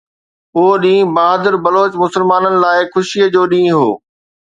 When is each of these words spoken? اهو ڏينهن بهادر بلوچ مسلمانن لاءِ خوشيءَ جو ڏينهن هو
اهو 0.61 0.71
ڏينهن 0.85 1.11
بهادر 1.19 1.59
بلوچ 1.67 2.01
مسلمانن 2.07 2.53
لاءِ 2.67 2.91
خوشيءَ 2.93 3.33
جو 3.37 3.49
ڏينهن 3.55 3.81
هو 3.83 3.91